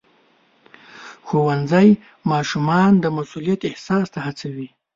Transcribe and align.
ښوونځی 1.27 1.89
ماشومان 2.31 2.91
د 2.99 3.05
مسؤلیت 3.17 3.61
احساس 3.69 4.05
ته 4.13 4.19
هڅوي. 4.25 4.67